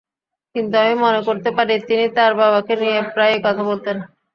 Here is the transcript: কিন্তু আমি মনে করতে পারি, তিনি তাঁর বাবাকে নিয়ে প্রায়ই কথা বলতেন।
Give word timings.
কিন্তু 0.55 0.75
আমি 0.77 0.95
মনে 1.03 1.19
করতে 1.27 1.49
পারি, 1.57 1.73
তিনি 1.87 2.05
তাঁর 2.15 2.31
বাবাকে 2.39 2.73
নিয়ে 2.81 2.97
প্রায়ই 3.13 3.43
কথা 3.45 3.63
বলতেন। 3.69 3.97